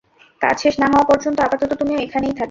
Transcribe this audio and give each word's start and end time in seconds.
কাজ 0.41 0.55
শেষ 0.59 0.75
না 0.79 0.87
হওয়া 0.87 1.05
পর্যন্ত 1.05 1.37
আপাতত 1.39 1.71
তুমি 1.73 1.93
এখানেই 1.95 2.29
থাকবে। 2.29 2.39